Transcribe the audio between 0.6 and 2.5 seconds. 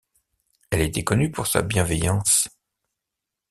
Elle était connu pour sa bienveillance.